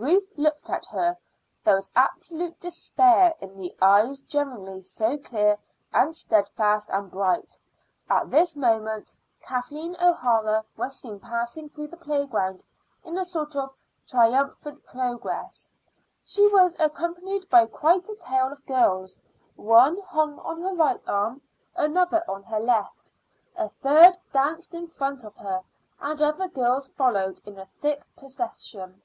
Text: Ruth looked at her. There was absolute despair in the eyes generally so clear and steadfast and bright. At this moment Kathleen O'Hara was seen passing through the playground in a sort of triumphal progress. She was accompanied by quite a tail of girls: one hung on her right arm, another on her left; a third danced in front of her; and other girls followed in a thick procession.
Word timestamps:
Ruth 0.00 0.28
looked 0.36 0.70
at 0.70 0.86
her. 0.86 1.16
There 1.64 1.74
was 1.74 1.90
absolute 1.96 2.60
despair 2.60 3.34
in 3.40 3.56
the 3.56 3.74
eyes 3.82 4.20
generally 4.20 4.80
so 4.80 5.18
clear 5.18 5.58
and 5.92 6.14
steadfast 6.14 6.88
and 6.90 7.10
bright. 7.10 7.58
At 8.08 8.30
this 8.30 8.54
moment 8.54 9.12
Kathleen 9.40 9.96
O'Hara 10.00 10.64
was 10.76 10.96
seen 11.00 11.18
passing 11.18 11.68
through 11.68 11.88
the 11.88 11.96
playground 11.96 12.62
in 13.02 13.18
a 13.18 13.24
sort 13.24 13.56
of 13.56 13.74
triumphal 14.06 14.76
progress. 14.86 15.68
She 16.24 16.46
was 16.52 16.76
accompanied 16.78 17.50
by 17.50 17.66
quite 17.66 18.08
a 18.08 18.14
tail 18.20 18.52
of 18.52 18.64
girls: 18.66 19.20
one 19.56 20.00
hung 20.06 20.38
on 20.38 20.60
her 20.62 20.76
right 20.76 21.02
arm, 21.08 21.42
another 21.74 22.22
on 22.30 22.44
her 22.44 22.60
left; 22.60 23.10
a 23.56 23.68
third 23.68 24.16
danced 24.32 24.74
in 24.74 24.86
front 24.86 25.24
of 25.24 25.34
her; 25.34 25.60
and 25.98 26.22
other 26.22 26.46
girls 26.46 26.86
followed 26.86 27.42
in 27.44 27.58
a 27.58 27.66
thick 27.66 28.04
procession. 28.16 29.02